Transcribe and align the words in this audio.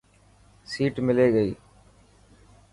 سيٽ 0.71 0.95
ملي 1.05 1.27
گئي؟ 1.35 1.51